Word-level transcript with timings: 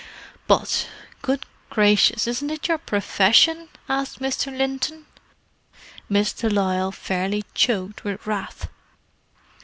"But, 0.47 0.87
good 1.21 1.45
gracious, 1.69 2.25
isn't 2.25 2.49
it 2.49 2.67
your 2.67 2.79
profession?" 2.79 3.69
asked 3.87 4.19
Mr. 4.19 4.47
Linton. 4.51 5.05
Miss 6.09 6.33
de 6.33 6.49
Lisle 6.49 6.91
fairly 6.91 7.45
choked 7.53 8.03
with 8.03 8.25
wrath. 8.25 8.67